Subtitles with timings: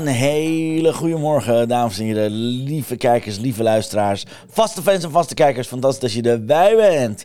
[0.00, 5.34] Een hele goede morgen, dames en heren, lieve kijkers, lieve luisteraars, vaste fans en vaste
[5.34, 5.68] kijkers.
[5.68, 7.24] Fantastisch dat je erbij bent.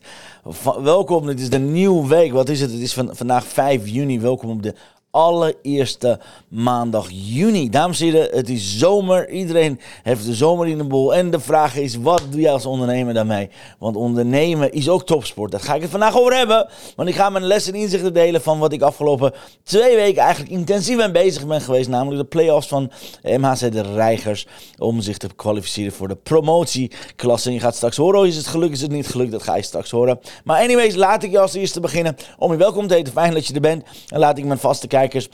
[0.83, 2.31] Welkom, dit is de nieuwe week.
[2.31, 2.71] Wat is het?
[2.71, 4.19] Het is van, vandaag 5 juni.
[4.19, 4.73] Welkom op de
[5.13, 7.69] allereerste maandag juni.
[7.69, 9.29] Dames en heren, het is zomer.
[9.29, 11.15] Iedereen heeft de zomer in de boel.
[11.15, 13.49] En de vraag is, wat doe jij als ondernemer daarmee?
[13.79, 15.51] Want ondernemen is ook topsport.
[15.51, 16.69] Daar ga ik het vandaag over hebben.
[16.95, 20.51] Want ik ga mijn lessen en inzichten delen van wat ik afgelopen twee weken eigenlijk
[20.51, 21.89] intensief ben bezig ben geweest.
[21.89, 22.91] Namelijk de play-offs van
[23.23, 24.47] MHC de Reigers.
[24.77, 27.47] Om zich te kwalificeren voor de promotieklasse.
[27.47, 29.31] En je gaat straks horen, is het gelukt, is het niet gelukt?
[29.31, 30.19] Dat ga je straks horen.
[30.43, 33.13] Maar anyways, laat ik je als eerste beginnen om je welkom te heten.
[33.13, 33.83] Fijn dat je er bent.
[34.07, 35.27] En laat ik mijn vaste kijkers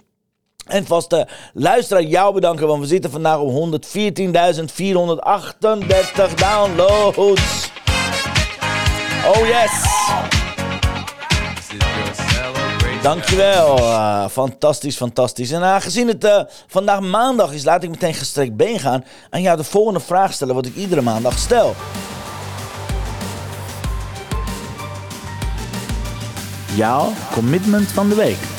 [0.65, 3.55] en vaste luisteraar jou bedanken, want we zitten vandaag op 114.438
[6.35, 7.71] downloads.
[9.25, 9.97] Oh yes!
[13.01, 13.77] Dankjewel.
[13.77, 15.51] Uh, fantastisch, fantastisch.
[15.51, 19.57] En aangezien het uh, vandaag maandag is, laat ik meteen gestrekt been gaan en jou
[19.57, 21.75] de volgende vraag stellen wat ik iedere maandag stel.
[26.75, 28.58] Jouw commitment van de week.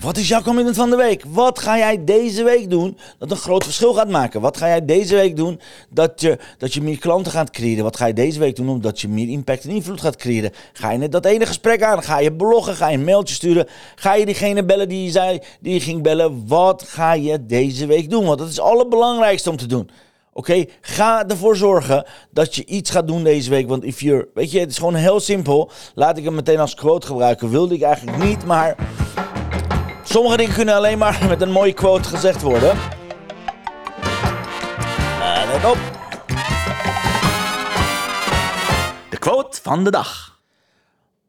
[0.00, 1.24] Wat is jouw commitment van de week?
[1.28, 4.40] Wat ga jij deze week doen dat een groot verschil gaat maken?
[4.40, 7.84] Wat ga jij deze week doen dat je, dat je meer klanten gaat creëren?
[7.84, 10.50] Wat ga je deze week doen omdat je meer impact en invloed gaat creëren?
[10.72, 12.02] Ga je net dat ene gesprek aan?
[12.02, 12.74] Ga je bloggen?
[12.74, 13.66] Ga je een mailtje sturen?
[13.94, 16.46] Ga je diegene bellen die je zei, die ging bellen?
[16.46, 18.24] Wat ga je deze week doen?
[18.24, 19.90] Want dat is het allerbelangrijkste om te doen.
[20.32, 23.68] Oké, ga ervoor zorgen dat je iets gaat doen deze week.
[23.68, 25.70] Want if you're, weet je, het is gewoon heel simpel.
[25.94, 27.50] Laat ik hem meteen als quote gebruiken.
[27.50, 28.76] Wilde ik eigenlijk niet, maar
[30.12, 32.76] Sommige dingen kunnen alleen maar met een mooie quote gezegd worden.
[35.18, 35.78] Uh, let op.
[39.10, 40.40] De quote van de dag.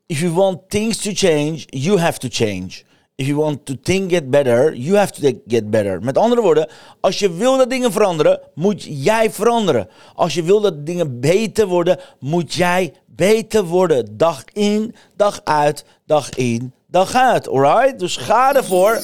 [0.05, 2.69] If you want things to change, you have to change.
[3.15, 6.01] If you want to think get better, you have to get better.
[6.01, 6.67] Met andere woorden,
[6.99, 9.87] als je wil dat dingen veranderen, moet jij veranderen.
[10.15, 14.17] Als je wil dat dingen beter worden, moet jij beter worden.
[14.17, 17.47] Dag in, dag uit, dag in, dag uit.
[17.49, 17.99] Alright?
[17.99, 19.01] Dus ga ervoor.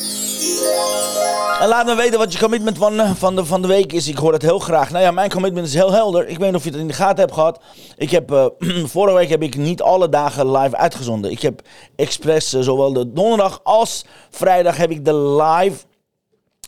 [1.59, 4.08] En laat me weten wat je commitment van, van, de, van de week is.
[4.08, 4.92] Ik hoor het heel graag.
[4.92, 6.28] Nou ja, mijn commitment is heel helder.
[6.28, 7.59] Ik weet niet of je het in de gaten hebt gehad.
[7.97, 8.46] Ik heb, uh,
[8.86, 11.31] vorige week heb ik niet alle dagen live uitgezonden.
[11.31, 11.62] Ik heb
[11.96, 15.78] expres uh, zowel de donderdag als vrijdag heb ik de live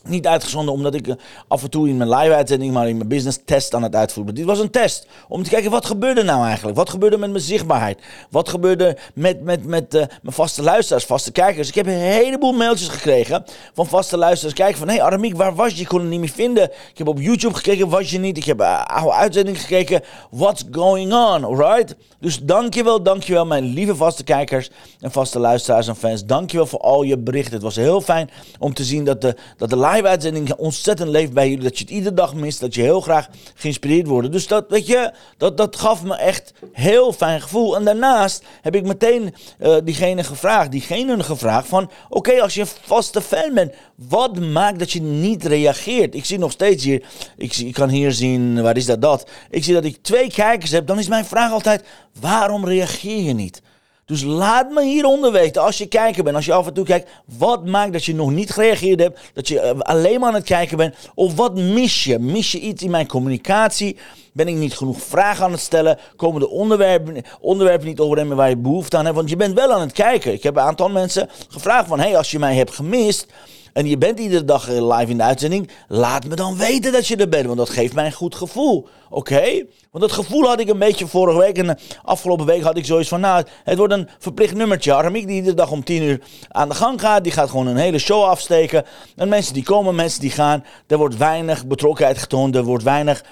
[0.04, 1.14] niet uitgezonden omdat ik uh,
[1.48, 4.44] af en toe in mijn live-uitzending, maar in mijn business test aan het uitvoeren ben.
[4.44, 6.76] Dit was een test om te kijken wat gebeurde nou eigenlijk.
[6.76, 7.98] Wat gebeurde met mijn zichtbaarheid?
[8.30, 11.68] Wat gebeurde met, met, met uh, mijn vaste luisteraars, vaste kijkers?
[11.68, 14.56] Ik heb een heleboel mailtjes gekregen van vaste luisteraars.
[14.56, 15.80] Kijken van, hé hey Aramiek, waar was je?
[15.80, 16.64] Ik kon het niet meer vinden.
[16.64, 18.36] Ik heb op YouTube gekeken, was je niet?
[18.36, 20.00] Ik heb uh, oude uitzendingen gekeken.
[20.30, 21.44] What's going on?
[21.44, 21.94] Alright?
[22.20, 24.70] Dus dankjewel, dankjewel mijn lieve vaste kijkers
[25.00, 26.24] en vaste luisteraars en fans.
[26.24, 27.52] Dankjewel voor al je berichten.
[27.52, 31.48] Het was heel fijn om te zien dat de, dat de live-uitzending ontzettend leeft bij
[31.48, 31.64] jullie.
[31.64, 32.60] Dat je het iedere dag mist.
[32.60, 34.32] Dat je heel graag geïnspireerd wordt.
[34.32, 37.76] Dus dat, weet je, dat, dat gaf me echt heel fijn gevoel.
[37.76, 41.90] En daarnaast heb ik meteen uh, diegene gevraagd, diegene gevraagd van...
[42.08, 46.14] Oké, als je een vaste fan bent, wat maakt dat je niet reageert?
[46.14, 47.02] Ik zie nog steeds hier,
[47.36, 49.30] ik, zie, ik kan hier zien, waar is dat, dat?
[49.50, 50.86] Ik zie dat ik twee kijkers heb.
[50.86, 51.84] Dan is mijn vraag altijd,
[52.20, 53.62] waarom reageer je niet?
[54.12, 57.10] Dus laat me hieronder weten, als je kijker bent, als je af en toe kijkt,
[57.38, 60.44] wat maakt dat je nog niet gereageerd hebt, dat je uh, alleen maar aan het
[60.44, 62.18] kijken bent, of wat mis je?
[62.18, 63.96] Mis je iets in mijn communicatie?
[64.32, 65.98] Ben ik niet genoeg vragen aan het stellen?
[66.16, 69.16] Komen de onderwerpen, onderwerpen niet overeen waar je behoefte aan hebt?
[69.16, 70.32] Want je bent wel aan het kijken.
[70.32, 73.26] Ik heb een aantal mensen gevraagd van, hey, als je mij hebt gemist,
[73.72, 77.16] en je bent iedere dag live in de uitzending, laat me dan weten dat je
[77.16, 78.88] er bent, want dat geeft mij een goed gevoel.
[79.10, 79.64] Oké?
[79.90, 83.08] Want dat gevoel had ik een beetje vorige week en afgelopen week had ik zoiets
[83.08, 84.94] van, nou, het wordt een verplicht nummertje.
[84.94, 87.76] Aramiek die iedere dag om 10 uur aan de gang gaat, die gaat gewoon een
[87.76, 88.84] hele show afsteken.
[89.16, 93.24] En mensen die komen, mensen die gaan, er wordt weinig betrokkenheid getoond, er wordt weinig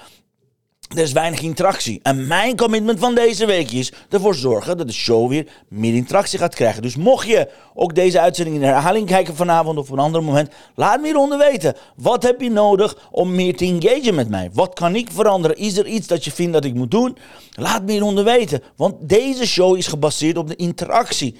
[0.95, 1.99] er is weinig interactie.
[2.03, 6.39] En mijn commitment van deze week is ervoor zorgen dat de show weer meer interactie
[6.39, 6.81] gaat krijgen.
[6.81, 10.49] Dus mocht je ook deze uitzending in herhaling kijken vanavond of op een ander moment,
[10.75, 11.75] laat me hieronder weten.
[11.95, 14.49] Wat heb je nodig om meer te engagen met mij?
[14.53, 15.57] Wat kan ik veranderen?
[15.57, 17.17] Is er iets dat je vindt dat ik moet doen?
[17.51, 18.61] Laat me hieronder weten.
[18.75, 21.35] Want deze show is gebaseerd op de interactie.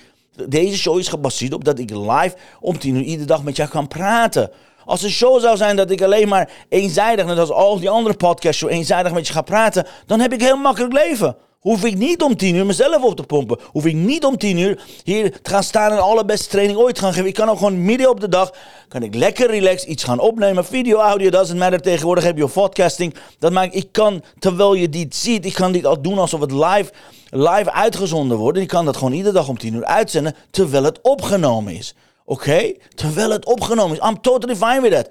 [0.47, 3.69] Deze show is gebaseerd op dat ik live om tien uur iedere dag met jou
[3.69, 4.49] kan praten.
[4.91, 8.15] Als een show zou zijn dat ik alleen maar eenzijdig, net als al die andere
[8.15, 11.35] podcasts, zo eenzijdig met je ga praten, dan heb ik heel makkelijk leven.
[11.59, 13.59] Hoef ik niet om tien uur mezelf op te pompen.
[13.63, 16.99] Hoef ik niet om tien uur hier te gaan staan en de allerbeste training ooit
[16.99, 17.27] gaan geven.
[17.27, 18.53] Ik kan ook gewoon midden op de dag,
[18.87, 20.65] kan ik lekker relaxed iets gaan opnemen.
[20.65, 21.81] Video, audio, dat is matter.
[21.81, 23.13] Tegenwoordig heb je podcasting.
[23.39, 26.51] Dat maakt, ik kan, terwijl je dit ziet, ik kan dit al doen alsof het
[26.51, 26.91] live,
[27.29, 28.57] live uitgezonden wordt.
[28.57, 31.95] Ik kan dat gewoon iedere dag om tien uur uitzenden, terwijl het opgenomen is.
[32.31, 32.73] Oké?
[32.95, 34.09] Terwijl het opgenomen is.
[34.09, 35.09] I'm totally fine with that.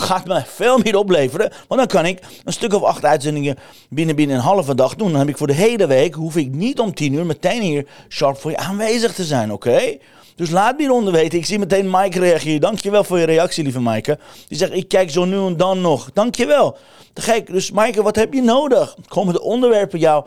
[0.00, 1.52] Gaat me veel meer opleveren.
[1.68, 3.56] Want dan kan ik een stuk of acht uitzendingen
[3.88, 5.10] binnen, binnen een halve dag doen.
[5.10, 7.86] Dan heb ik voor de hele week, hoef ik niet om tien uur meteen hier
[8.08, 9.52] sharp voor je aanwezig te zijn.
[9.52, 9.96] Oké?
[10.36, 11.38] Dus laat me hieronder weten.
[11.38, 12.60] Ik zie meteen Mike reageren.
[12.60, 14.18] Dankjewel voor je reactie, lieve Maaike.
[14.48, 16.10] Die zegt, ik kijk zo nu en dan nog.
[16.12, 16.76] Dankjewel.
[17.12, 17.46] Te gek.
[17.46, 18.96] Dus Maaike, wat heb je nodig?
[19.08, 20.24] Komen de onderwerpen jou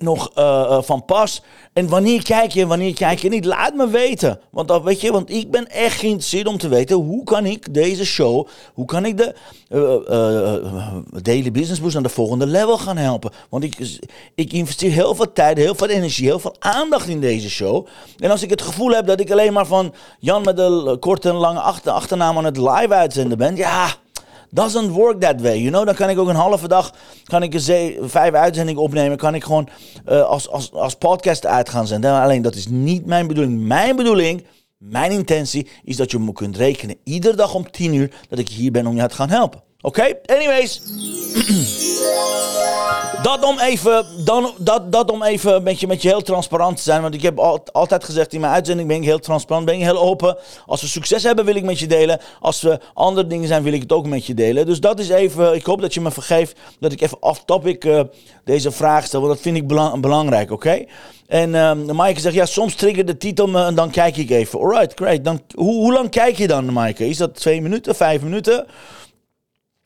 [0.00, 1.42] nog uh, van pas.
[1.72, 3.44] En wanneer kijk je en wanneer kijk je niet?
[3.44, 4.40] Laat me weten.
[4.50, 7.74] Want, dan, weet je, want ik ben echt geïnteresseerd om te weten hoe kan ik
[7.74, 9.34] deze show, hoe kan ik de
[9.70, 13.30] uh, Daily Business Boost naar de volgende level gaan helpen.
[13.48, 13.98] Want ik,
[14.34, 17.86] ik investeer heel veel tijd, heel veel energie, heel veel aandacht in deze show.
[18.18, 21.28] En als ik het gevoel heb dat ik alleen maar van Jan met de korte
[21.28, 24.02] en lange achter, achternaam aan het live uitzenden ben, ja
[24.54, 25.84] Doesn't work that way, you know.
[25.86, 29.44] Dan kan ik ook een halve dag, kan ik een vijf uitzendingen opnemen, kan ik
[29.44, 29.68] gewoon
[30.08, 32.20] uh, als, als, als podcast uit gaan zenden.
[32.20, 33.60] Alleen dat is niet mijn bedoeling.
[33.60, 34.46] Mijn bedoeling,
[34.78, 38.48] mijn intentie is dat je me kunt rekenen iedere dag om 10 uur dat ik
[38.48, 39.62] hier ben om je te gaan helpen.
[39.84, 40.18] Oké?
[40.26, 40.80] Anyways.
[43.22, 46.82] Dat om even, dan, dat, dat om even met je, met je heel transparant te
[46.82, 47.02] zijn.
[47.02, 47.38] Want ik heb
[47.72, 50.36] altijd gezegd in mijn uitzending ben ik heel transparant, ben ik heel open.
[50.66, 52.20] Als we succes hebben wil ik met je delen.
[52.40, 54.66] Als we andere dingen zijn wil ik het ook met je delen.
[54.66, 58.00] Dus dat is even, ik hoop dat je me vergeeft dat ik even off-topic uh,
[58.44, 59.20] deze vraag stel.
[59.20, 59.66] Want dat vind ik
[60.00, 60.84] belangrijk, oké?
[61.26, 64.58] En uh, Maaike zegt, ja, soms triggert de titel me en dan kijk ik even.
[64.58, 65.24] Alright, great.
[65.24, 67.08] Dan, hoe, hoe lang kijk je dan, Maaike?
[67.08, 68.66] Is dat twee minuten, vijf minuten?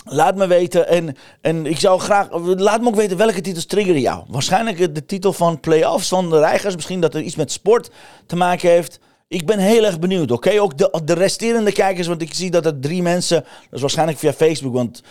[0.09, 0.89] Laat me weten.
[0.89, 2.29] En, en ik zou graag.
[2.43, 4.25] Laat me ook weten welke titels triggeren jou.
[4.29, 6.75] Waarschijnlijk de titel van Playoffs van de Reigers.
[6.75, 7.91] Misschien dat er iets met sport
[8.27, 8.99] te maken heeft.
[9.29, 10.31] Ik ben heel erg benieuwd.
[10.31, 12.07] Oké, ook de, de resterende kijkers.
[12.07, 13.41] Want ik zie dat er drie mensen.
[13.41, 14.73] Dat is waarschijnlijk via Facebook.
[14.73, 15.03] Want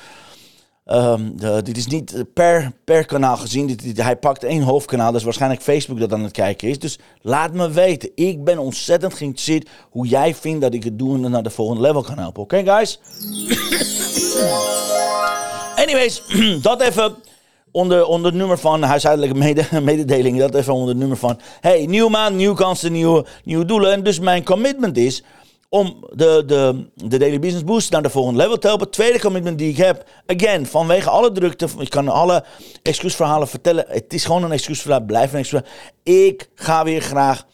[0.86, 3.68] um, de, dit is niet per, per kanaal gezien.
[3.68, 5.16] Dit, hij pakt één hoofdkanaal.
[5.16, 6.80] Is waarschijnlijk Facebook dat aan het kijken is.
[6.80, 8.12] Dus laat me weten.
[8.16, 11.82] Ik ben ontzettend geïnteresseerd hoe jij vindt dat ik het doen en naar de volgende
[11.82, 12.44] level kan helpen.
[12.44, 13.00] Oké, guys?
[15.76, 16.22] Anyways,
[16.62, 17.16] dat even
[17.72, 20.40] onder, onder het nummer van huishoudelijke mede, mededelingen.
[20.40, 21.40] Dat even onder het nummer van.
[21.60, 23.92] Hey, nieuwe maand, nieuwe kansen, nieuwe, nieuwe doelen.
[23.92, 25.24] En dus mijn commitment is
[25.70, 28.90] om de, de, de Daily Business Boost naar de volgende level te helpen.
[28.90, 32.44] Tweede commitment die ik heb, again, vanwege alle drukte, ik kan alle
[32.82, 33.86] excuusverhalen vertellen.
[33.88, 35.82] Het is gewoon een excuusverhaal, blijf een excuusverhaal.
[36.04, 37.46] Ik ga weer graag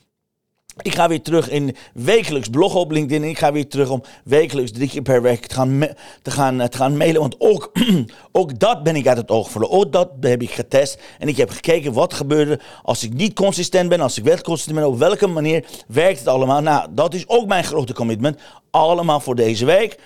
[0.81, 3.29] ik ga weer terug in wekelijks bloggen op LinkedIn.
[3.29, 5.87] Ik ga weer terug om wekelijks drie keer per week te gaan,
[6.21, 7.21] te gaan, te gaan mailen.
[7.21, 7.71] Want ook,
[8.31, 9.77] ook dat ben ik uit het oog verloren.
[9.77, 11.01] Ook dat heb ik getest.
[11.19, 14.01] En ik heb gekeken wat gebeurde als ik niet consistent ben.
[14.01, 14.87] Als ik wel consistent ben.
[14.87, 16.61] Op welke manier werkt het allemaal?
[16.61, 18.39] Nou, dat is ook mijn grote commitment.
[18.71, 19.99] Allemaal voor deze week.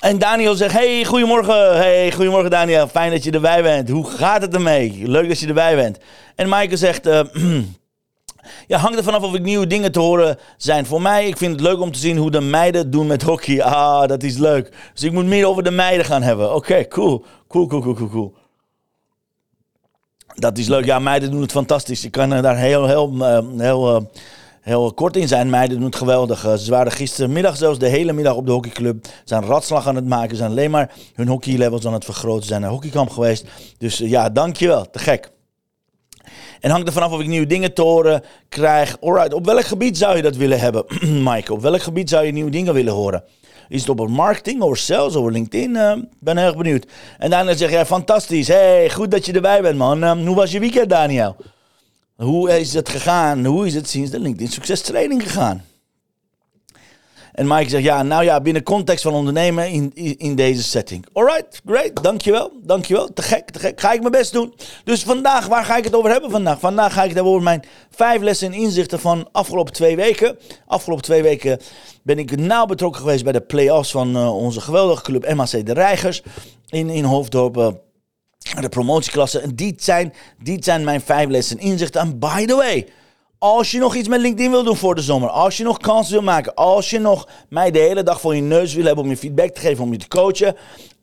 [0.00, 1.76] En Daniel zegt: Hey, goedemorgen.
[1.76, 2.88] Hey, goedemorgen Daniel.
[2.88, 3.88] Fijn dat je erbij bent.
[3.88, 5.02] Hoe gaat het ermee?
[5.02, 5.98] Leuk dat je erbij bent.
[6.34, 7.06] En Maaike zegt.
[7.06, 7.20] Uh,
[8.66, 11.26] Ja, hangt er vanaf of ik nieuwe dingen te horen zijn voor mij.
[11.26, 13.62] Ik vind het leuk om te zien hoe de meiden doen met hockey.
[13.62, 14.72] Ah, dat is leuk.
[14.92, 16.54] Dus ik moet meer over de meiden gaan hebben.
[16.54, 17.24] Oké, cool.
[17.48, 18.34] Cool, cool, cool, cool, cool.
[20.34, 20.84] Dat is leuk.
[20.84, 22.04] Ja, meiden doen het fantastisch.
[22.04, 24.02] Ik kan daar heel, heel, eh, heel, eh,
[24.60, 25.50] heel kort in zijn.
[25.50, 26.44] Meiden doen het geweldig.
[26.44, 29.06] Eh, ze waren gistermiddag zelfs de hele middag op de hockeyclub.
[29.06, 30.30] Ze zijn ratslag aan het maken.
[30.30, 32.42] Ze zijn alleen maar hun hockeylevels aan het vergroten.
[32.42, 33.46] Ze zijn naar hockeykamp geweest.
[33.78, 34.90] Dus ja, dankjewel.
[34.90, 35.32] Te gek.
[36.60, 38.96] En hangt er vanaf of ik nieuwe dingen te horen krijg.
[39.00, 40.84] Alright, op welk gebied zou je dat willen hebben,
[41.28, 41.52] Mike?
[41.52, 43.24] Op welk gebied zou je nieuwe dingen willen horen?
[43.68, 45.70] Is het op marketing, over sales, over LinkedIn?
[45.70, 46.86] Uh, ben erg benieuwd.
[47.18, 48.48] En daarna zeg jij, fantastisch.
[48.48, 50.04] Hey, goed dat je erbij bent, man.
[50.04, 51.36] Uh, hoe was je weekend, Daniel?
[52.16, 53.44] Hoe is het gegaan?
[53.44, 55.64] Hoe is het sinds de LinkedIn Succes Training gegaan?
[57.34, 61.06] En Mike zegt, ja, nou ja, binnen context van ondernemen in, in, deze setting.
[61.12, 63.12] Alright, great, dankjewel, dankjewel.
[63.12, 63.80] Te gek, te gek.
[63.80, 64.54] Ga ik mijn best doen.
[64.84, 66.60] Dus vandaag, waar ga ik het over hebben vandaag?
[66.60, 70.38] Vandaag ga ik het hebben over mijn vijf lessen en inzichten van afgelopen twee weken.
[70.66, 71.60] Afgelopen twee weken
[72.02, 75.72] ben ik nauw betrokken geweest bij de play-offs van uh, onze geweldige club MAC De
[75.72, 76.22] Reigers
[76.68, 77.54] in, in Hoofddorp.
[78.60, 79.38] de promotieklasse.
[79.38, 80.12] En die zijn,
[80.42, 82.00] die zijn mijn vijf lessen inzichten.
[82.00, 82.86] En by the way,
[83.44, 86.12] als je nog iets met LinkedIn wil doen voor de zomer, als je nog kansen
[86.12, 89.10] wil maken, als je nog mij de hele dag voor je neus wil hebben om
[89.10, 90.56] je feedback te geven, om je te coachen,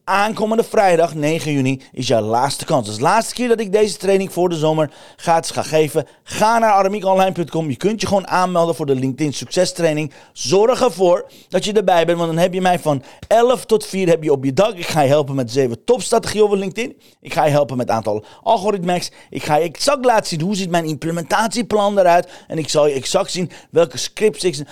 [0.04, 2.88] aankomende vrijdag 9 juni is jouw laatste kans.
[2.88, 6.08] Dus de laatste keer dat ik deze training voor de zomer ga geven.
[6.24, 7.70] Ga naar aramiekonline.com.
[7.70, 10.14] Je kunt je gewoon aanmelden voor de LinkedIn succestraining.
[10.34, 14.08] Zorg ervoor dat je erbij bent, want dan heb je mij van 11 tot 4
[14.08, 14.74] heb je op je dak.
[14.74, 16.98] Ik ga je helpen met 7 topstrategieën over LinkedIn.
[17.22, 19.12] Ik ga je helpen met aantal algoritmes.
[19.30, 22.30] Ik ga je exact laten zien hoe ziet mijn implementatieplan eruit.
[22.48, 24.66] En ik zal je exact zien welke scripts, ik,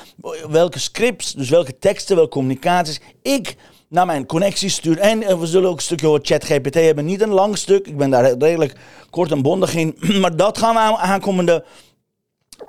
[0.50, 3.55] welke scripts, dus welke teksten, welke communicaties ik
[3.89, 4.98] naar mijn connecties stuur.
[4.98, 7.05] En eh, we zullen ook een stukje over ChatGPT hebben.
[7.05, 7.88] Niet een lang stuk.
[7.88, 8.75] Ik ben daar redelijk
[9.10, 9.98] kort en bondig in.
[10.22, 11.63] Maar dat gaan we aankomende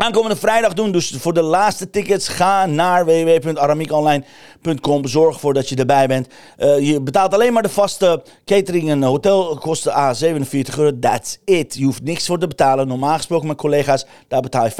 [0.01, 0.93] Aankomende vrijdag doen.
[0.93, 5.07] Dus voor de laatste tickets ga naar www.aramiekonline.com.
[5.07, 6.29] Zorg ervoor dat je erbij bent.
[6.59, 10.99] Uh, je betaalt alleen maar de vaste catering en hotelkosten A 47 euro.
[10.99, 11.75] That's it.
[11.75, 12.89] Je hoeft niks voor te betalen.
[12.89, 14.73] Normaal gesproken met collega's, daar betaal je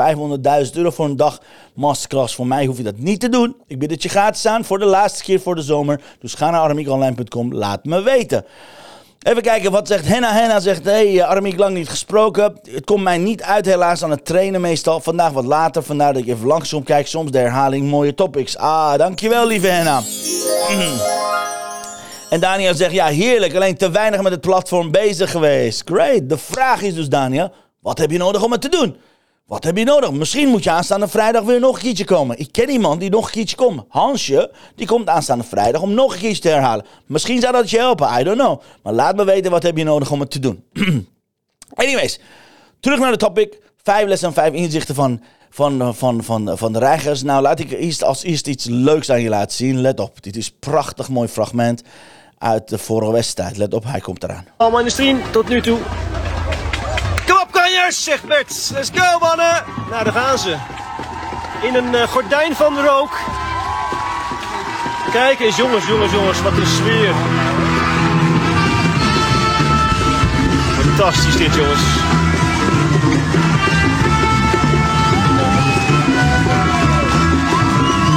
[0.71, 1.41] 500.000 euro voor een dag
[1.75, 2.35] masterclass.
[2.35, 3.57] Voor mij hoef je dat niet te doen.
[3.67, 6.01] Ik bied het je gratis aan voor de laatste keer voor de zomer.
[6.21, 7.55] Dus ga naar aramiekonline.com.
[7.55, 8.45] Laat me weten.
[9.21, 10.33] Even kijken, wat zegt Henna?
[10.33, 12.59] Henna zegt, hé hey, Armin, lang niet gesproken.
[12.71, 15.01] Het komt mij niet uit helaas aan het trainen meestal.
[15.01, 17.07] Vandaag wat later, vandaar dat ik even langsom kijk.
[17.07, 18.57] Soms de herhaling, mooie topics.
[18.57, 20.03] Ah, dankjewel lieve Henna.
[22.31, 25.83] En Daniel zegt, ja heerlijk, alleen te weinig met het platform bezig geweest.
[25.85, 26.29] Great.
[26.29, 28.97] De vraag is dus Daniel, wat heb je nodig om het te doen?
[29.51, 30.13] Wat heb je nodig?
[30.13, 32.39] Misschien moet je aanstaande vrijdag weer nog een keertje komen.
[32.39, 33.83] Ik ken iemand die nog een keertje komt.
[33.89, 36.85] Hansje, die komt aanstaande vrijdag om nog een keertje te herhalen.
[37.07, 38.61] Misschien zou dat je helpen, I don't know.
[38.83, 40.65] Maar laat me weten wat heb je nodig om het te doen.
[41.75, 42.21] Anyways,
[42.81, 43.59] terug naar de topic.
[43.83, 47.23] Vijf lessen en vijf inzichten van, van, van, van, van de reigers.
[47.23, 49.81] Nou, laat ik eerst als eerst iets leuks aan je laten zien.
[49.81, 51.83] Let op, dit is een prachtig mooi fragment
[52.39, 53.57] uit de vorige wedstrijd.
[53.57, 54.47] Let op, hij komt eraan.
[54.57, 55.79] Allemaal in de stream, tot nu toe.
[57.91, 58.71] Kanjers, zegt Bert.
[58.73, 59.65] Let's go, mannen.
[59.91, 60.57] Nou, daar gaan ze.
[61.63, 63.19] In een uh, gordijn van rook.
[65.13, 66.43] Kijk eens, jongens, jongens, jongens.
[66.43, 67.15] Wat een sfeer.
[70.83, 71.81] Fantastisch dit, jongens.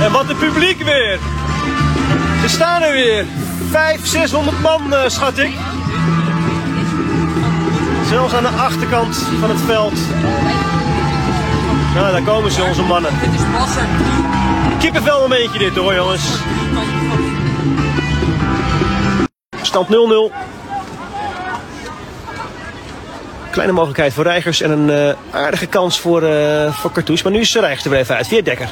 [0.04, 1.20] En wat een publiek weer.
[2.42, 3.26] Ze staan er weer.
[3.72, 5.54] 500, 600 man, uh, schat ik.
[8.08, 9.94] Zelfs aan de achterkant van het veld.
[11.96, 13.12] Nou, daar komen ze, onze mannen.
[13.20, 13.88] Dit is passen.
[14.80, 16.24] Kippenvel momentje dit hoor, jongens.
[19.62, 19.92] Stand 0-0.
[23.52, 27.24] Kleine mogelijkheid voor Reigers en een uh, aardige kans voor, uh, voor Cartouche.
[27.24, 28.28] Maar nu is Reigers er weer even uit.
[28.28, 28.70] Via Dekker.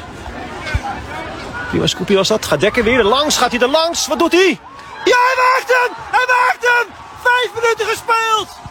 [2.06, 2.46] Wie was dat?
[2.46, 3.38] Gaat Dekker weer er langs?
[3.38, 4.08] Gaat hij er langs?
[4.08, 4.60] Wat doet hij?
[5.04, 5.92] Ja, hij maakt hem!
[6.12, 6.88] Hij maakt hem!
[7.24, 8.71] Vijf minuten gespeeld!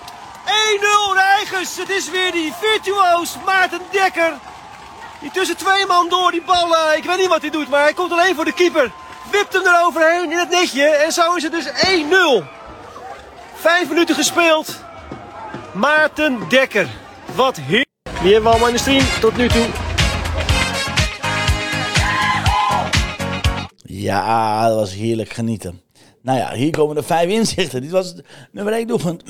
[0.51, 1.77] 1-0 Reigers.
[1.77, 4.33] Het is weer die virtuoos Maarten Dekker.
[5.21, 6.69] Die tussen twee man door die bal.
[6.69, 8.91] Uh, ik weet niet wat hij doet, maar hij komt alleen voor de keeper.
[9.31, 10.85] Wipt hem eroverheen in het netje.
[10.85, 12.45] En zo is het dus 1-0.
[13.55, 14.77] Vijf minuten gespeeld.
[15.73, 16.89] Maarten Dekker.
[17.35, 17.87] Wat heer.
[18.23, 19.67] Die hebben we allemaal in de stream tot nu toe.
[23.83, 25.83] Ja, dat was heerlijk genieten.
[26.23, 27.81] Nou ja, hier komen de vijf inzichten.
[27.81, 29.23] Dit was het nummer 1 doelpunt.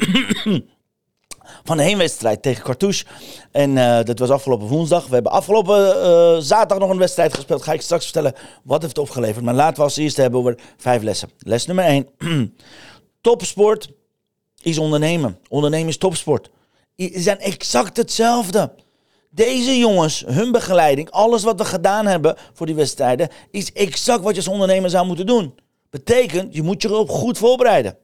[1.64, 3.04] Van de heenwedstrijd tegen Cartouche.
[3.50, 5.06] En uh, dat was afgelopen woensdag.
[5.06, 7.62] We hebben afgelopen uh, zaterdag nog een wedstrijd gespeeld.
[7.62, 9.44] Ga ik straks vertellen wat heeft opgeleverd.
[9.44, 11.30] Maar laten we als eerste hebben over vijf lessen.
[11.38, 12.08] Les nummer één.
[13.20, 13.90] topsport
[14.62, 15.38] is ondernemen.
[15.48, 16.50] Ondernemen is topsport.
[16.96, 18.72] Ze zijn exact hetzelfde.
[19.30, 24.30] Deze jongens, hun begeleiding, alles wat we gedaan hebben voor die wedstrijden, is exact wat
[24.30, 25.54] je als ondernemer zou moeten doen.
[25.90, 27.96] Betekent, je moet je erop goed voorbereiden.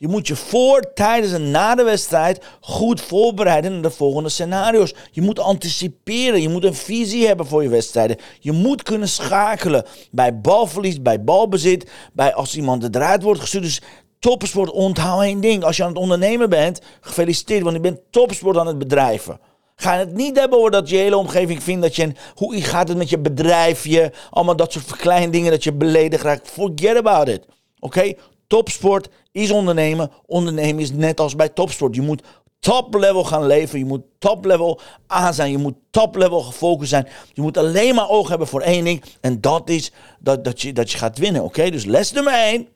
[0.00, 4.94] Je moet je voor, tijdens en na de wedstrijd goed voorbereiden naar de volgende scenario's.
[5.10, 6.42] Je moet anticiperen.
[6.42, 8.16] Je moet een visie hebben voor je wedstrijden.
[8.38, 13.62] Je moet kunnen schakelen bij balverlies, bij balbezit, bij als iemand eruit wordt gestuurd.
[13.62, 13.80] Dus
[14.18, 15.64] topsport, onthoud één ding.
[15.64, 19.40] Als je aan het ondernemen bent, gefeliciteerd, want je bent topsport aan het bedrijven.
[19.76, 22.12] Ga het niet hebben over dat je hele omgeving vindt dat je...
[22.34, 24.12] Hoe gaat het met je bedrijfje?
[24.30, 26.48] Allemaal dat soort kleine dingen dat je beledigd raakt.
[26.48, 27.46] Forget about it.
[27.78, 28.12] Oké?
[28.50, 30.10] Topsport is ondernemen.
[30.26, 31.94] Ondernemen is net als bij topsport.
[31.94, 32.22] Je moet
[32.60, 33.78] top level gaan leven.
[33.78, 35.50] Je moet top level aan zijn.
[35.50, 37.08] Je moet top level gefocust zijn.
[37.32, 39.02] Je moet alleen maar oog hebben voor één ding.
[39.20, 41.42] En dat is dat, dat, je, dat je gaat winnen.
[41.42, 42.68] Oké, dus les nummer één.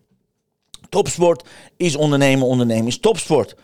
[0.88, 2.46] Topsport is ondernemen.
[2.46, 3.56] Ondernemen is topsport.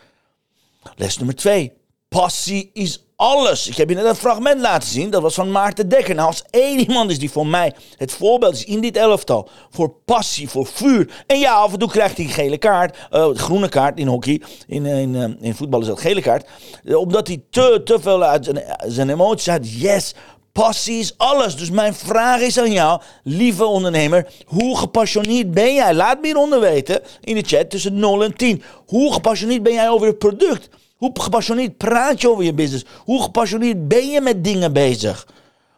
[0.95, 1.73] Les nummer twee.
[2.07, 3.67] Passie is alles.
[3.67, 5.09] Ik heb je net een fragment laten zien.
[5.09, 6.15] Dat was van Maarten Dekker.
[6.15, 9.49] Nou, als één iemand is die voor mij het voorbeeld is in dit elftal.
[9.69, 11.23] Voor passie, voor vuur.
[11.27, 12.97] En ja, af en toe krijgt hij gele kaart.
[13.11, 14.41] Uh, groene kaart in hockey.
[14.67, 16.47] In, in, uh, in voetbal is dat gele kaart.
[16.83, 19.79] Uh, omdat hij te, te veel uit zijn, zijn emoties had.
[19.79, 20.13] Yes,
[20.51, 21.55] Passie is alles.
[21.55, 24.27] Dus mijn vraag is aan jou, lieve ondernemer.
[24.45, 25.93] Hoe gepassioneerd ben jij?
[25.93, 28.63] Laat me hieronder weten in de chat tussen 0 en 10.
[28.85, 30.69] Hoe gepassioneerd ben jij over het product?
[31.01, 32.85] Hoe gepassioneerd praat je over je business?
[32.97, 35.27] Hoe gepassioneerd ben je met dingen bezig?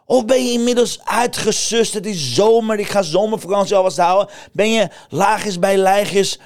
[0.06, 1.94] Of ben je inmiddels uitgesust?
[1.94, 4.34] Het is zomer, ik ga zomervakantie alvast houden.
[4.52, 6.38] Ben je laagjes bij lijgjes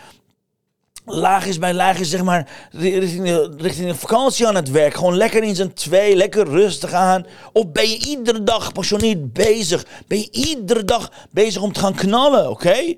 [1.05, 4.95] laagjes bij laagjes, zeg maar, richting de, richting vakantie aan het werk.
[4.95, 7.27] Gewoon lekker in zijn twee, lekker rustig aan.
[7.53, 9.87] Of ben je iedere dag gepassioneerd bezig?
[10.07, 12.95] Ben je iedere dag bezig om te gaan knallen, oké?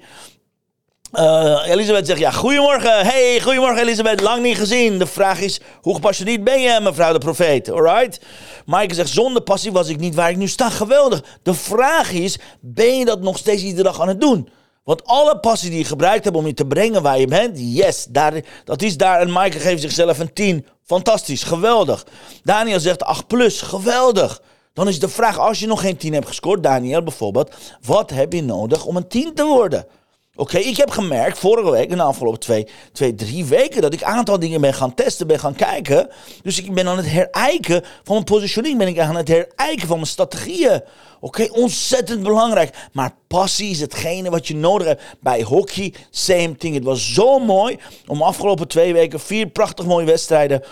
[1.13, 3.07] Uh, Elisabeth zegt, ja, goedemorgen.
[3.07, 4.99] Hey, goedemorgen Elisabeth, lang niet gezien.
[4.99, 7.71] De vraag is, hoe gepassioneerd ben je, mevrouw de profeet?
[7.71, 8.21] Alright?
[8.67, 10.71] Maaike zegt, zonder passie was ik niet waar ik nu sta.
[10.71, 11.25] Geweldig.
[11.43, 14.49] De vraag is, ben je dat nog steeds iedere dag aan het doen?
[14.85, 18.07] Want alle passie die je gebruikt hebt om je te brengen waar je bent, yes,
[18.09, 19.21] daar, dat is daar.
[19.21, 20.67] En Maaike geeft zichzelf een 10.
[20.85, 22.07] Fantastisch, geweldig.
[22.43, 24.43] Daniel zegt 8 plus, geweldig.
[24.73, 28.33] Dan is de vraag, als je nog geen 10 hebt gescoord, Daniel bijvoorbeeld, wat heb
[28.33, 29.87] je nodig om een 10 te worden?
[30.35, 34.01] Oké, ik heb gemerkt vorige week en de afgelopen twee, twee, drie weken dat ik
[34.01, 36.09] een aantal dingen ben gaan testen, ben gaan kijken.
[36.43, 39.97] Dus ik ben aan het herijken van mijn positioning, ben ik aan het herijken van
[39.97, 40.83] mijn strategieën.
[41.21, 42.89] Oké, ontzettend belangrijk.
[42.93, 45.95] Maar passie is hetgene wat je nodig hebt bij hockey.
[46.11, 46.75] Same thing.
[46.75, 50.63] Het was zo mooi om afgelopen twee weken vier prachtig mooie wedstrijden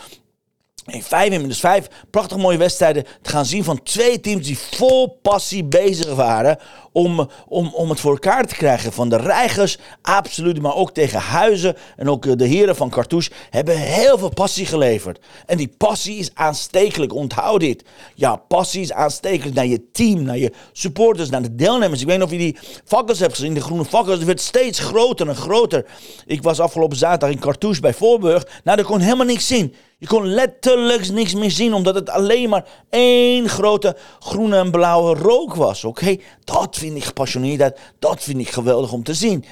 [0.91, 5.19] in vijf minus vijf prachtig mooie wedstrijden te gaan zien van twee teams die vol
[5.23, 6.59] passie bezig waren
[6.93, 8.93] om, om, om het voor elkaar te krijgen.
[8.93, 13.31] Van de Reigers, absoluut, maar ook tegen Huizen en ook eh, de heren van Cartouche
[13.51, 15.21] hebben heel veel passie geleverd.
[15.47, 17.85] En die passie is aanstekelijk, onthoud dit.
[18.15, 22.01] Ja, passie is aanstekelijk naar je team, naar je supporters, naar de deelnemers.
[22.01, 24.79] Ik weet niet of je die fakkels hebt gezien, de groene fakkels, het werd steeds
[24.79, 25.87] groter en groter.
[26.27, 29.75] Ik was afgelopen zaterdag in Cartouche bij Voorburg, nou daar kon helemaal niks zien.
[30.01, 35.15] Je kon letterlijk niks meer zien, omdat het alleen maar één grote groene en blauwe
[35.15, 35.85] rook was.
[35.85, 37.79] Oké, dat vind ik gepassioneerd.
[37.99, 39.45] Dat vind ik geweldig om te zien.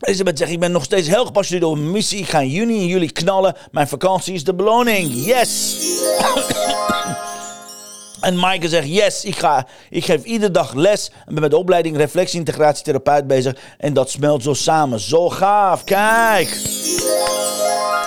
[0.00, 2.18] Elisabeth zegt, ik ben nog steeds heel gepassioneerd over mijn missie.
[2.18, 3.56] Ik ga in juni en juli knallen.
[3.70, 5.10] Mijn vakantie is de beloning.
[5.12, 5.76] Yes!
[8.20, 11.56] En Maaike zegt, yes, ik, ga, ik geef iedere dag les en ben met de
[11.56, 13.56] opleiding reflectie-integratietherapeut bezig.
[13.78, 15.00] En dat smelt zo samen.
[15.00, 16.48] Zo gaaf, kijk!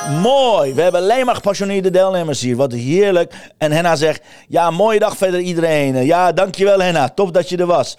[0.09, 0.73] Mooi.
[0.73, 2.55] We hebben alleen maar gepassioneerde deelnemers hier.
[2.55, 3.33] Wat heerlijk.
[3.57, 6.05] En Henna zegt, ja, mooie dag verder iedereen.
[6.05, 7.09] Ja, dankjewel Henna.
[7.09, 7.97] Tof dat je er was.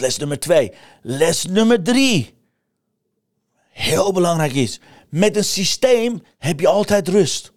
[0.00, 0.72] les nummer twee.
[1.02, 2.34] Les nummer drie.
[3.70, 4.80] Heel belangrijk is.
[5.08, 7.52] Met een systeem heb je altijd rust.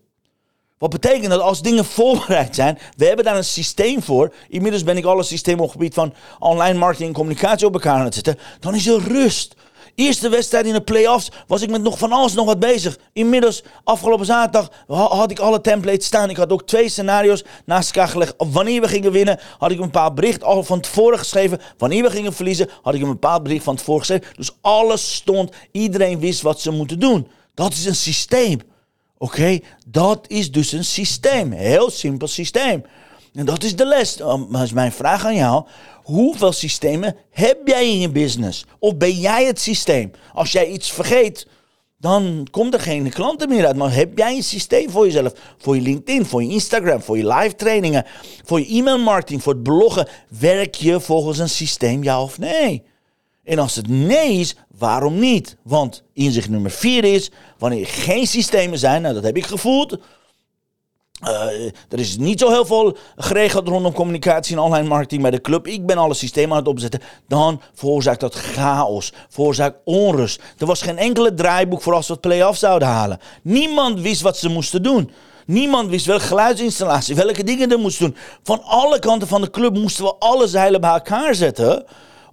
[0.78, 4.34] Wat betekent dat als dingen voorbereid zijn, we hebben daar een systeem voor.
[4.48, 8.00] Inmiddels ben ik alle systemen op het gebied van online marketing en communicatie op elkaar
[8.00, 8.40] aan het zetten.
[8.60, 9.56] Dan is er rust.
[9.98, 12.98] Eerste wedstrijd in de playoffs was ik met nog van alles nog wat bezig.
[13.14, 16.30] Inmiddels, afgelopen zaterdag, had ik alle templates staan.
[16.30, 18.34] Ik had ook twee scenario's naast elkaar gelegd.
[18.38, 21.60] Wanneer we gingen winnen, had ik een bepaald bericht al van tevoren geschreven.
[21.78, 24.28] Wanneer we gingen verliezen, had ik een bepaald bericht van tevoren geschreven.
[24.36, 25.52] Dus alles stond.
[25.72, 27.28] Iedereen wist wat ze moeten doen.
[27.54, 28.60] Dat is een systeem.
[29.18, 31.52] Oké, dat is dus een systeem.
[31.52, 32.84] Heel simpel systeem.
[33.38, 34.16] En dat is de les.
[34.16, 35.66] Dat is mijn vraag aan jou.
[36.04, 38.66] Hoeveel systemen heb jij in je business?
[38.80, 40.12] Of ben jij het systeem?
[40.34, 41.48] Als jij iets vergeet,
[41.98, 43.76] dan komt er geen klanten meer uit.
[43.76, 45.34] Maar heb jij een systeem voor jezelf?
[45.58, 48.06] Voor je LinkedIn, voor je Instagram, voor je live trainingen,
[48.44, 50.08] voor je e-mail marketing, voor het bloggen.
[50.40, 52.84] Werk je volgens een systeem, ja of nee?
[53.44, 55.58] En als het nee is, waarom niet?
[55.64, 59.98] Want inzicht nummer vier is, wanneer er geen systemen zijn, nou dat heb ik gevoeld,
[61.24, 61.30] uh,
[61.90, 65.68] er is niet zo heel veel geregeld rondom communicatie en online marketing bij de club.
[65.68, 67.02] Ik ben alle systemen aan het opzetten.
[67.28, 70.42] Dan veroorzaakt dat chaos, veroorzaakt onrust.
[70.58, 73.20] Er was geen enkele draaiboek voor als we het play-off zouden halen.
[73.42, 75.12] Niemand wist wat ze moesten doen.
[75.46, 78.18] Niemand wist welke geluidsinstallatie, welke dingen er moesten doen.
[78.44, 81.86] Van alle kanten van de club moesten we alle zeilen bij elkaar zetten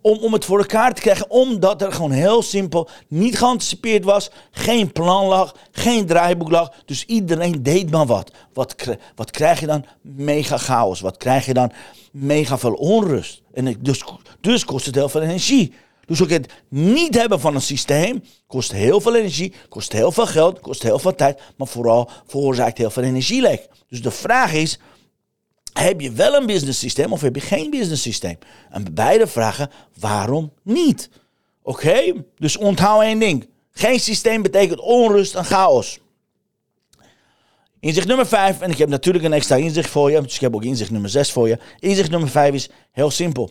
[0.05, 1.31] om, om het voor elkaar te krijgen.
[1.31, 4.31] Omdat er gewoon heel simpel niet geanticipeerd was.
[4.51, 6.73] Geen plan lag, geen draaiboek lag.
[6.85, 8.31] Dus iedereen deed maar wat.
[8.53, 8.75] Wat,
[9.15, 9.85] wat krijg je dan?
[10.01, 11.01] Mega chaos.
[11.01, 11.73] Wat krijg je dan?
[12.13, 13.43] Mega veel onrust.
[13.53, 14.05] En dus,
[14.41, 15.73] dus kost het heel veel energie.
[16.07, 20.27] Dus ook het niet hebben van een systeem kost heel veel energie, kost heel veel
[20.27, 23.69] geld, kost heel veel tijd, maar vooral veroorzaakt heel veel energielek.
[23.89, 24.79] Dus de vraag is,
[25.81, 28.39] heb je wel een business systeem of heb je geen business systeem?
[28.71, 31.11] En beide vragen, waarom niet?
[31.63, 33.49] Oké, dus onthoud één ding.
[33.71, 35.99] Geen systeem betekent onrust en chaos.
[37.81, 40.55] Inzicht nummer 5, en ik heb natuurlijk een extra inzicht voor je, dus ik heb
[40.55, 41.59] ook inzicht nummer 6 voor je.
[41.79, 43.51] Inzicht nummer 5 is heel simpel.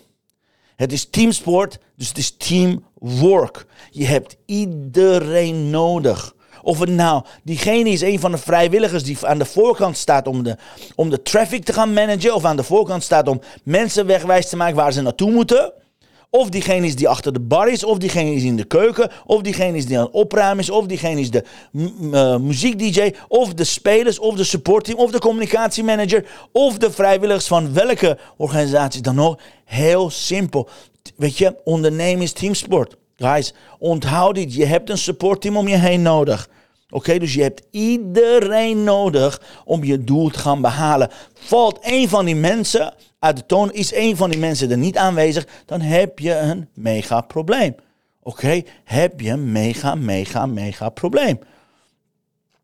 [0.75, 3.65] Het is teamsport, dus het is teamwork.
[3.89, 6.35] Je hebt iedereen nodig.
[6.63, 10.43] Of het nou, diegene is een van de vrijwilligers die aan de voorkant staat om
[10.43, 10.57] de,
[10.95, 12.35] om de traffic te gaan managen.
[12.35, 15.73] Of aan de voorkant staat om mensen wegwijs te maken waar ze naartoe moeten.
[16.29, 19.41] Of diegene is die achter de bar is, of diegene is in de keuken, of
[19.41, 23.63] diegene is die aan het opruimen is, of diegene is de uh, muziek-dj, of de
[23.63, 29.39] spelers, of de supportteam, of de communicatiemanager, of de vrijwilligers van welke organisatie dan ook.
[29.65, 30.69] Heel simpel.
[31.15, 32.95] Weet je, ondernemen is teamsport.
[33.23, 34.53] Guys, onthoud dit.
[34.53, 36.49] Je hebt een supportteam om je heen nodig.
[36.89, 41.09] Oké, dus je hebt iedereen nodig om je doel te gaan behalen.
[41.33, 44.97] Valt een van die mensen uit de toon, is een van die mensen er niet
[44.97, 47.75] aanwezig, dan heb je een mega probleem.
[48.23, 51.39] Oké, heb je een mega, mega, mega probleem.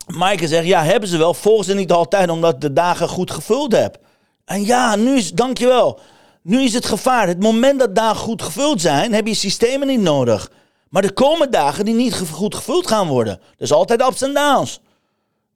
[0.08, 1.34] Maaike zegt, ja, hebben ze wel.
[1.34, 4.00] Volgens ze niet altijd, omdat de dagen goed gevuld heb.
[4.45, 6.00] En ja, nu is, dankjewel.
[6.41, 7.28] Nu is het gevaar.
[7.28, 10.52] Het moment dat dagen goed gevuld zijn, heb je systemen niet nodig.
[10.89, 13.39] Maar er komen dagen die niet goed gevuld gaan worden.
[13.58, 14.82] Dus altijd ups en downs.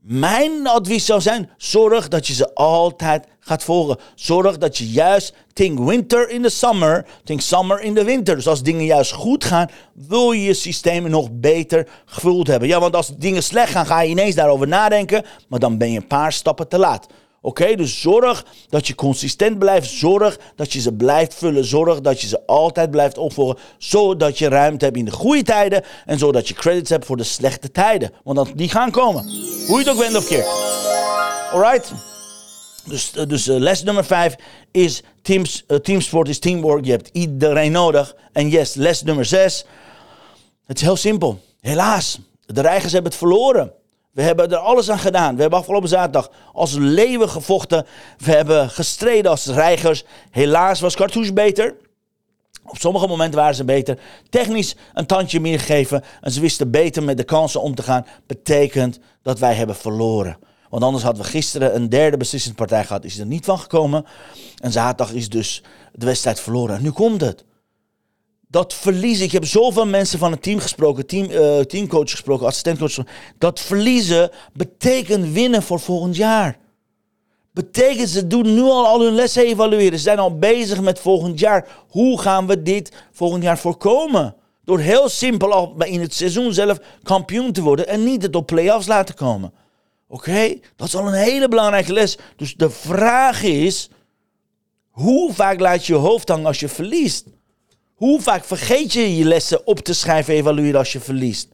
[0.05, 3.97] Mijn advies zou zijn: zorg dat je ze altijd gaat volgen.
[4.15, 8.35] Zorg dat je juist think winter in de summer, think summer in de winter.
[8.35, 12.67] Dus als dingen juist goed gaan, wil je je systemen nog beter gevuld hebben.
[12.67, 15.97] Ja, want als dingen slecht gaan, ga je ineens daarover nadenken, maar dan ben je
[15.97, 17.07] een paar stappen te laat.
[17.45, 19.89] Oké, dus zorg dat je consistent blijft.
[19.89, 21.65] Zorg dat je ze blijft vullen.
[21.65, 23.57] Zorg dat je ze altijd blijft opvolgen.
[23.77, 25.83] Zodat je ruimte hebt in de goede tijden.
[26.05, 28.11] En zodat je credits hebt voor de slechte tijden.
[28.23, 29.23] Want die gaan komen.
[29.67, 30.47] Hoe je het ook wendt of keert.
[31.51, 31.93] Alright?
[32.85, 34.35] Dus, eh, dus uh, les nummer 5
[34.71, 36.85] is teams, uh, teamsport is teamwork.
[36.85, 38.15] Je hebt iedereen nodig.
[38.31, 39.65] En yes, les nummer 6.
[40.65, 41.39] Het is heel simpel.
[41.59, 43.73] Helaas, de reigers hebben het verloren.
[44.13, 45.35] We hebben er alles aan gedaan.
[45.35, 47.85] We hebben afgelopen zaterdag als leeuwen gevochten.
[48.17, 50.03] We hebben gestreden als reigers.
[50.31, 51.75] Helaas was Cartouche beter.
[52.65, 53.99] Op sommige momenten waren ze beter.
[54.29, 56.03] Technisch een tandje meer gegeven.
[56.21, 58.05] En ze wisten beter met de kansen om te gaan.
[58.27, 60.37] Betekent dat wij hebben verloren.
[60.69, 63.03] Want anders hadden we gisteren een derde beslissingspartij gehad.
[63.03, 64.05] Is er niet van gekomen.
[64.57, 66.75] En zaterdag is dus de wedstrijd verloren.
[66.75, 67.45] En nu komt het
[68.53, 69.25] dat verliezen.
[69.25, 73.05] Ik heb zoveel mensen van het team gesproken, team, uh, teamcoach gesproken, assistentcoach.
[73.37, 76.57] Dat verliezen betekent winnen voor volgend jaar.
[77.51, 79.97] Betekent ze doen nu al, al hun lessen evalueren.
[79.97, 81.67] Ze zijn al bezig met volgend jaar.
[81.89, 84.35] Hoe gaan we dit volgend jaar voorkomen?
[84.63, 88.45] Door heel simpel al in het seizoen zelf kampioen te worden en niet het op
[88.45, 89.53] play-offs laten komen.
[90.07, 92.17] Oké, dat is al een hele belangrijke les.
[92.35, 93.89] Dus de vraag is:
[94.89, 97.25] hoe vaak laat je je hoofd hangen als je verliest?
[98.03, 101.47] Hoe vaak vergeet je je lessen op te schrijven, evalueren als je verliest?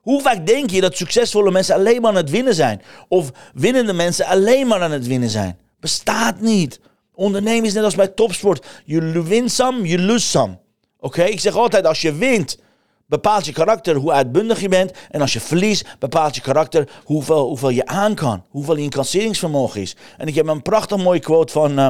[0.00, 2.82] Hoe vaak denk je dat succesvolle mensen alleen maar aan het winnen zijn?
[3.08, 5.58] Of winnende mensen alleen maar aan het winnen zijn?
[5.80, 6.80] Bestaat niet.
[7.14, 8.66] Ondernemen is net als bij topsport.
[8.84, 10.58] Je win some, je lose some.
[11.00, 12.58] Oké, ik zeg altijd, als je wint,
[13.06, 14.92] bepaalt je karakter hoe uitbundig je bent.
[15.10, 18.44] En als je verliest, bepaalt je karakter hoeveel, hoeveel je aan kan.
[18.48, 19.96] Hoeveel je incasseringsvermogen is.
[20.16, 21.78] En ik heb een prachtig mooie quote van...
[21.78, 21.88] Uh,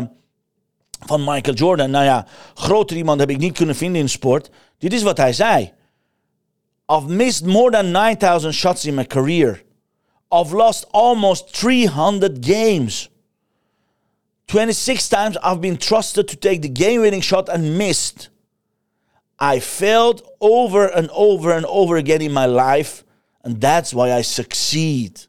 [1.06, 1.90] van Michael Jordan.
[1.90, 4.50] Nou ja, groter iemand heb ik niet kunnen vinden in sport.
[4.78, 5.72] Dit is wat hij zei.
[6.86, 9.62] I've missed more than 9000 shots in my career.
[10.30, 13.10] I've lost almost 300 games.
[14.46, 18.30] 26 times I've been trusted to take the game winning shot and missed.
[19.38, 23.02] I failed over and over and over again in my life,
[23.42, 25.26] and that's why I succeed.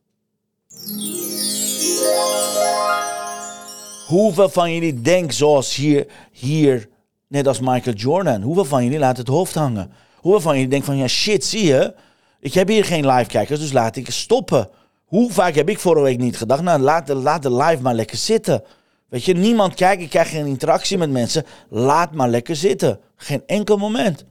[4.08, 6.89] Hoeveel van jullie denken zoals hier, hier,
[7.28, 8.42] net als Michael Jordan?
[8.42, 9.92] Hoeveel van jullie laat het hoofd hangen?
[10.16, 11.94] Hoeveel van jullie denken van, ja shit, zie je?
[12.39, 14.70] Ik heb hier geen live kijkers, dus laat ik stoppen.
[15.06, 17.94] Hoe vaak heb ik vorige week niet gedacht, nou laat de, laat de live maar
[17.94, 18.63] lekker zitten.
[19.10, 21.46] Weet je, niemand kijkt, ik krijg geen interactie met mensen.
[21.70, 23.00] Laat maar lekker zitten.
[23.16, 24.26] Geen enkel moment.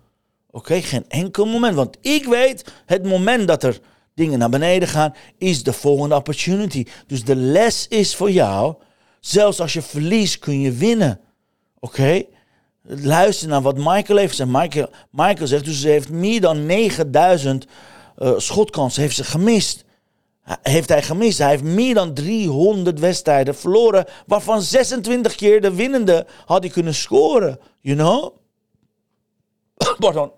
[0.51, 1.75] Oké, geen enkel moment.
[1.75, 3.81] Want ik weet, het moment dat er
[4.15, 6.87] dingen naar beneden gaan, is de volgende opportunity.
[7.07, 8.75] Dus de les is voor jou
[9.23, 11.21] Zelfs als je verliest, kun je winnen.
[11.79, 12.23] Oké?
[12.83, 14.51] Luister naar wat Michael heeft gezegd.
[14.51, 17.67] Michael, Michael zegt dus ze heeft meer dan 9000
[18.19, 19.85] uh, eh, schotkansen heeft ze gemist.
[20.63, 21.39] Heeft hij gemist.
[21.39, 24.05] Hij heeft meer dan 300 wedstrijden verloren.
[24.27, 27.59] Waarvan 26 keer de winnende had hij kunnen scoren.
[27.81, 28.37] You know?
[29.99, 30.33] Pardon.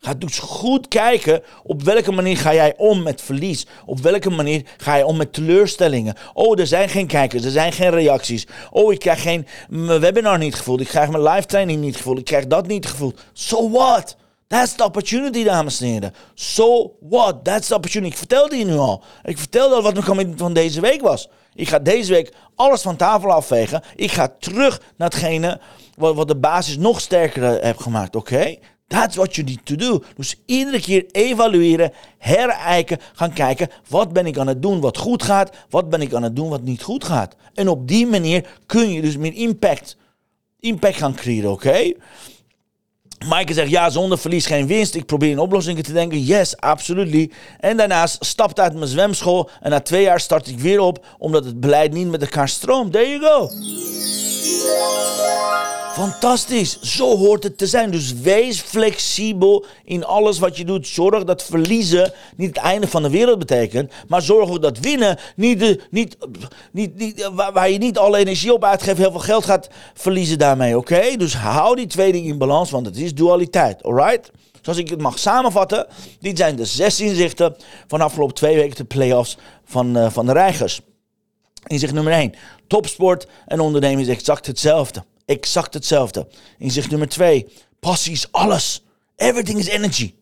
[0.00, 3.66] Ga dus goed kijken op welke manier ga jij om met verlies.
[3.86, 6.14] Op welke manier ga je om met teleurstellingen.
[6.34, 8.46] Oh, er zijn geen kijkers, er zijn geen reacties.
[8.70, 10.80] Oh, ik krijg geen mijn webinar niet gevoeld.
[10.80, 12.18] Ik krijg mijn live training niet gevoeld.
[12.18, 13.20] Ik krijg dat niet gevoeld.
[13.32, 14.16] So what?
[14.46, 16.14] That's the opportunity, dames en heren.
[16.34, 17.44] So what?
[17.44, 18.12] That's the opportunity.
[18.12, 19.02] Ik vertelde je nu al.
[19.24, 21.28] Ik vertelde al wat mijn commitment van deze week was.
[21.54, 23.82] Ik ga deze week alles van tafel afvegen.
[23.94, 25.60] Ik ga terug naar hetgene
[25.96, 28.16] wat, de basis nog sterker eh, heb gemaakt.
[28.16, 28.56] Oké?
[28.88, 30.02] That's what you need to do.
[30.16, 33.68] Dus iedere keer evalueren, herijken, gaan kijken.
[33.88, 35.56] Wat ben ik aan het doen wat goed gaat?
[35.70, 37.36] Wat ben ik aan het doen wat niet goed gaat?
[37.54, 39.96] En op die manier kun je dus meer impact,
[40.60, 41.50] impact gaan creëren.
[41.50, 41.92] Oké?
[43.28, 44.94] Maaike zegt, ja, zonder verlies geen winst.
[44.94, 46.24] Ik probeer in oplossingen te denken.
[46.24, 47.30] Yes, absolutely.
[47.60, 49.50] En daarnaast stapte uit mijn zwemschool.
[49.60, 52.92] En na twee jaar start ik weer op, omdat het beleid niet met elkaar stroomt.
[52.92, 53.50] There you go.
[55.96, 57.90] Fantastisch, zo hoort het te zijn.
[57.90, 60.86] Dus wees flexibel in alles wat je doet.
[60.86, 63.92] Zorg dat verliezen niet het einde van de wereld betekent.
[64.08, 66.16] Maar zorg ook dat winnen niet, de, niet,
[66.72, 70.76] niet, niet waar, je niet alle energie op uitgeeft, heel veel geld gaat verliezen daarmee.
[70.76, 71.16] Oké?
[71.16, 73.82] Dus hou die twee dingen in balans, want het is dualiteit.
[73.82, 74.30] Alright?
[74.62, 75.86] Zoals ik het mag samenvatten,
[76.20, 77.56] dit zijn de zes inzichten
[77.86, 80.80] van de afgelopen twee weken de playoffs van, uh, van de Reigers.
[81.66, 82.34] Inzicht nummer 1.
[82.66, 86.28] Topsport en ondernemen is exact hetzelfde exact hetzelfde.
[86.58, 87.46] Inzicht nummer twee,
[87.80, 88.84] passie is alles.
[89.16, 90.14] Everything is energy.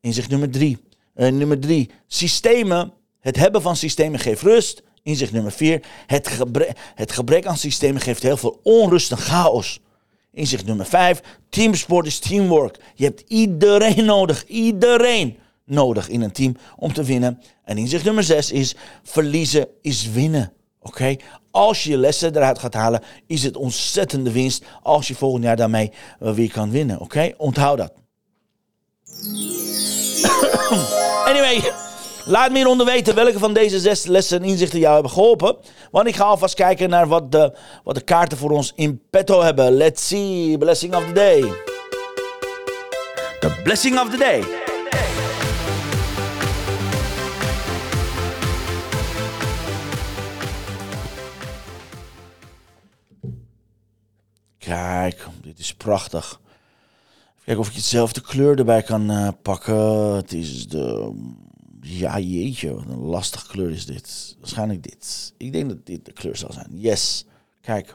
[0.00, 0.78] Inzicht nummer drie,
[1.16, 4.82] uh, nummer drie, systemen, het hebben van systemen geeft rust.
[5.02, 9.80] Inzicht nummer vier, het, gebrek, het gebrek aan systemen geeft heel veel onrust en chaos.
[10.32, 12.78] Inzicht nummer vijf, teamsport is teamwork.
[12.94, 17.40] Je hebt iedereen nodig, iedereen nodig in een team om te winnen.
[17.64, 20.52] En inzicht nummer zes is, verliezen is winnen.
[20.84, 21.16] Oké?
[21.50, 25.56] Als je je lessen eruit gaat halen, is het ontzettende winst als je volgend jaar
[25.56, 27.00] daarmee eh, weer kan winnen.
[27.00, 27.32] Oké?
[27.36, 27.92] Onthoud dat.
[31.30, 31.72] anyway,
[32.24, 35.56] laat me hieronder weten welke van deze zes lessen en inzichten jou hebben geholpen.
[35.90, 39.42] Want ik ga alvast kijken naar wat de, wat de kaarten voor ons in petto
[39.42, 39.72] hebben.
[39.72, 41.40] Let's see, blessing of the day.
[43.40, 44.63] The blessing of the day.
[54.64, 56.24] Kijk, dit is prachtig.
[56.24, 60.14] Even kijken of ik hetzelfde kleur erbij kan uh, pakken.
[60.14, 61.12] Het is de...
[61.80, 64.36] Ja, jeetje, wat een lastige kleur is dit.
[64.40, 65.32] Waarschijnlijk dit.
[65.36, 66.68] Ik denk dat dit de kleur zal zijn.
[66.70, 67.24] Yes.
[67.60, 67.94] Kijk.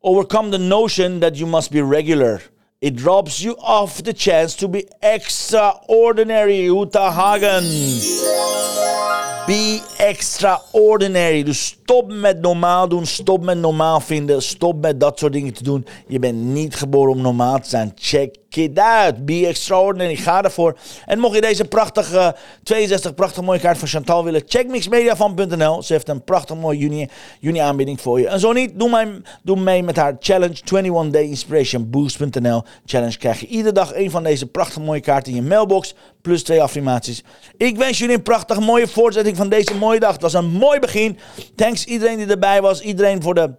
[0.00, 2.50] Overcome the notion that you must be regular.
[2.78, 6.80] It drops you off the chance to be extraordinary.
[6.80, 7.64] Uta Hagen.
[9.48, 11.42] Be extraordinary.
[11.42, 13.06] Dus stop met normaal doen.
[13.06, 14.42] Stop met normaal vinden.
[14.42, 15.86] Stop met dat soort dingen te doen.
[16.08, 17.92] Je bent niet geboren om normaal te zijn.
[17.94, 19.24] Check it out.
[19.24, 20.16] Be extraordinary.
[20.16, 20.78] Ga ervoor.
[21.06, 25.82] En mocht je deze prachtige 62 prachtige mooie kaart van Chantal willen, check mixmediafan.nl.
[25.82, 27.08] Ze heeft een prachtig mooie juni,
[27.40, 28.28] juni aanbieding voor je.
[28.28, 32.62] En zo niet, doe, mij, doe mee met haar challenge 21 Day Inspiration Boost.nl.
[32.86, 35.94] Challenge krijg je iedere dag een van deze prachtige mooie kaarten in je mailbox.
[36.22, 37.22] Plus twee affirmaties.
[37.56, 40.12] Ik wens jullie een prachtige mooie voortzetting van deze mooie dag.
[40.12, 41.18] Het was een mooi begin.
[41.54, 42.80] Thanks iedereen die erbij was.
[42.80, 43.50] Iedereen voor de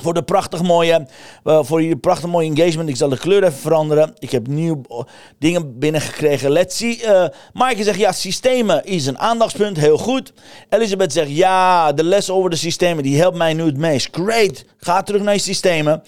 [0.00, 1.06] voor de prachtig mooie,
[1.44, 2.88] uh, voor je prachtig mooie engagement.
[2.88, 4.14] Ik zal de kleur even veranderen.
[4.18, 5.00] Ik heb nieuwe uh,
[5.38, 6.50] dingen binnengekregen.
[6.50, 7.02] Let's see.
[7.04, 9.76] Uh, Maaike zegt ja, systemen is een aandachtspunt.
[9.76, 10.32] Heel goed.
[10.68, 14.08] Elisabeth zegt ja, de les over de systemen die helpt mij nu het meest.
[14.12, 14.64] Great.
[14.78, 16.02] Ga terug naar je systemen.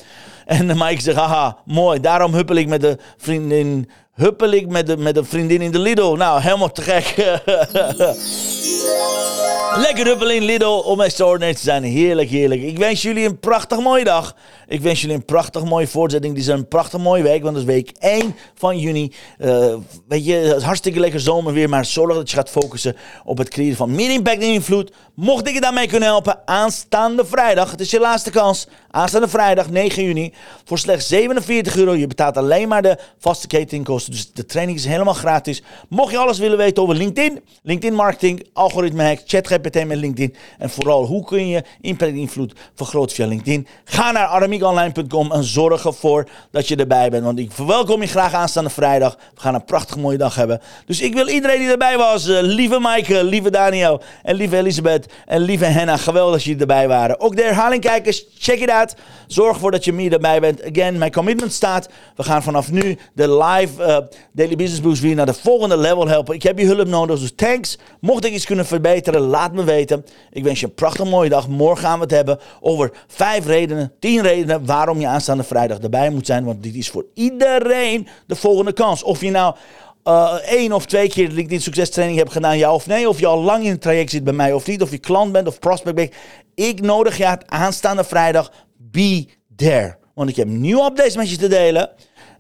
[0.47, 2.01] En Maaike zegt haha, mooi.
[2.01, 3.89] Daarom huppel ik met de vriendin
[4.21, 6.15] huppel ik met, de, met een vriendin in de Lidl.
[6.15, 7.15] Nou, helemaal te gek.
[9.77, 11.83] Lekker huppelen in Lidl om extraordinair te zijn.
[11.83, 12.63] Heerlijk, heerlijk.
[12.63, 14.35] Ik wens jullie een prachtig mooie dag.
[14.69, 16.35] Ik wens jullie een prachtig mooie voortzetting.
[16.35, 19.13] Dit is een prachtig mooie week, want het is week 1 van juni.
[19.39, 19.75] Uh,
[20.09, 23.49] weet je, het is hartstikke lekker zomerweer, maar zorg dat je gaat focussen op het
[23.49, 24.93] creëren van meer impact en invloed.
[25.15, 29.71] Mocht ik je daarmee kunnen helpen, aanstaande vrijdag, het is je laatste kans, aanstaande vrijdag
[29.71, 31.95] 9 juni, voor slechts 47 euro.
[31.95, 35.63] Je betaalt alleen maar de vaste cateringkosten, dus de training is helemaal gratis.
[35.89, 39.21] Mocht je alles willen weten over LinkedIn, LinkedIn marketing, algoritme hack,
[39.61, 44.11] ChatGPT met LinkedIn en vooral hoe kun je impact en invloed vergroten via LinkedIn, ga
[44.11, 47.25] naar Aramie online.com en zorg ervoor dat je erbij bent.
[47.25, 49.17] Want ik verwelkom je graag aanstaande vrijdag.
[49.35, 50.61] We gaan een prachtig mooie dag hebben.
[50.87, 55.13] Dus ik wil iedereen die erbij was, uh, lieve Maaike, lieve Daniel en lieve Elisabeth
[55.27, 57.21] en lieve Henna, geweldig dat jullie erbij waren.
[57.21, 58.95] Ook de herhaling kijkers, check it out.
[59.27, 60.65] Zorg ervoor dat je meer erbij bent.
[60.65, 61.89] Again, mijn commitment staat.
[62.17, 63.99] We gaan vanaf nu de live uh,
[64.33, 66.35] Daily Business Boost weer naar de volgende level helpen.
[66.35, 67.79] Ik heb je hulp nodig, dus thanks.
[68.01, 70.05] Mocht ik iets kunnen verbeteren, laat me weten.
[70.31, 71.49] Ik wens je een prachtig mooie dag.
[71.49, 76.11] Morgen gaan we het hebben over vijf redenen, tien redenen waarom je aanstaande vrijdag erbij
[76.11, 76.45] moet zijn.
[76.45, 79.03] Want dit is voor iedereen de volgende kans.
[79.03, 79.55] Of je nou
[80.05, 83.09] uh, één of twee keer LinkedIn succestraining hebt gedaan, ja of nee.
[83.09, 84.83] Of je al lang in het traject zit bij mij of niet.
[84.83, 86.13] Of je klant bent of prospect bent.
[86.55, 88.53] Ik nodig je aanstaande vrijdag.
[88.77, 89.97] Be there.
[90.15, 91.91] Want ik heb nieuwe updates met je te delen.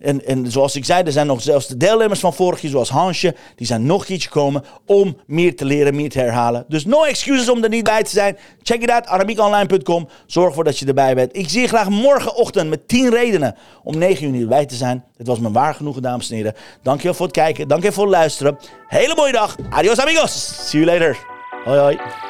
[0.00, 2.88] En, en zoals ik zei, er zijn nog zelfs de deelnemers van vorig jaar, zoals
[2.88, 6.64] Hansje, die zijn nog iets gekomen om meer te leren, meer te herhalen.
[6.68, 8.36] Dus no excuses om er niet bij te zijn.
[8.62, 10.08] Check it out, arabiekonline.com.
[10.26, 11.36] Zorg ervoor dat je erbij bent.
[11.36, 15.04] Ik zie je graag morgenochtend met 10 redenen om 9 uur erbij te zijn.
[15.16, 16.54] Het was me waar genoegen, dames en heren.
[16.82, 18.58] Dankjewel voor het kijken, dankjewel voor het luisteren.
[18.86, 19.56] Hele mooie dag.
[19.70, 20.68] Adios amigos.
[20.68, 21.18] See you later.
[21.64, 22.29] Hoi hoi.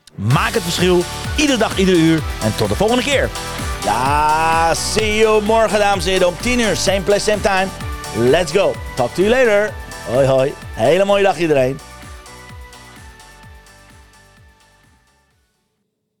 [0.15, 1.03] Maak het verschil,
[1.35, 2.21] iedere dag, ieder uur.
[2.43, 3.29] En tot de volgende keer.
[3.83, 6.75] Ja, see you morgen, dames en heren, om 10 uur.
[6.75, 7.67] Same place, same time.
[8.29, 8.73] Let's go.
[8.95, 9.73] Talk to you later.
[10.11, 10.53] Hoi, hoi.
[10.73, 11.79] Hele mooie dag iedereen.